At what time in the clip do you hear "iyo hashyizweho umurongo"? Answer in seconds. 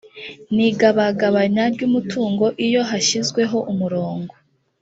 2.65-4.33